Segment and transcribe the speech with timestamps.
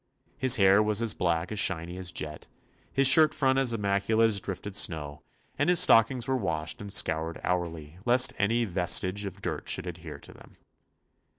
[0.39, 2.47] His hair was as black and shiny as jet,
[2.91, 5.21] his shirt front as immaculate as drifted snow,
[5.59, 10.17] and his stockings were washed and scoured hourly, lest any vestige of dirt should adhere
[10.17, 10.55] to them.